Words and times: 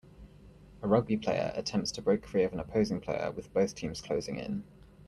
A 0.81 0.87
rugby 0.87 1.15
player 1.15 1.51
attempts 1.53 1.91
to 1.91 2.01
break 2.01 2.25
free 2.25 2.41
of 2.43 2.53
an 2.53 2.59
opposing 2.59 2.99
player 3.01 3.29
with 3.29 3.53
both 3.53 3.75
teams 3.75 4.01
closing 4.01 4.39
in. 4.39 4.63